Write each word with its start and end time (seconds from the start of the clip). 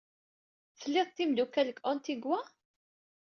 Tlid 0.81 1.09
timeddukal 1.15 1.67
deg 1.69 1.77
Antigua? 1.91 2.39